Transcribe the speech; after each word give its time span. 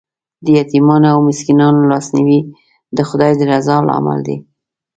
د 0.43 0.45
یتیمانو 0.59 1.07
او 1.13 1.19
مسکینانو 1.27 1.89
لاسنیوی 1.91 2.39
د 2.97 2.99
خدای 3.09 3.31
د 3.39 3.41
رضا 3.51 3.75
لامل 3.87 4.19
دی. 4.27 4.37